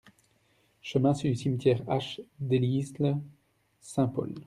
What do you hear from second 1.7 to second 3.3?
H Delisle,